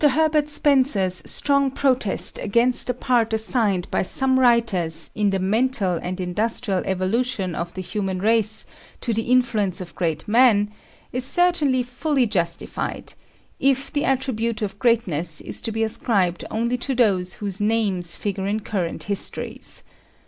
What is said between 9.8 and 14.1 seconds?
great men is certainly fully justified, if the